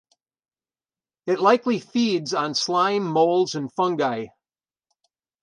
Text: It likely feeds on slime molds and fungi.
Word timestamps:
It 1.27 1.39
likely 1.39 1.77
feeds 1.79 2.33
on 2.33 2.55
slime 2.55 3.03
molds 3.03 3.53
and 3.53 3.71
fungi. 3.71 4.29